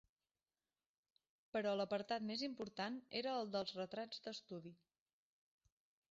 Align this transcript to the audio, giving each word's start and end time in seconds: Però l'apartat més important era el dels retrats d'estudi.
Però 1.57 1.73
l'apartat 1.81 2.25
més 2.29 2.43
important 2.47 2.97
era 3.21 3.35
el 3.41 3.51
dels 3.57 3.75
retrats 3.81 4.23
d'estudi. 4.29 4.73